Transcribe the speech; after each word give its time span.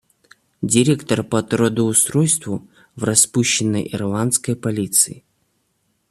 Директор 0.63 1.23
по 1.23 1.43
трудоустройству 1.43 2.67
в 2.95 3.03
распущенной 3.03 3.87
Ирландской 3.93 4.55
полиции. 4.55 5.23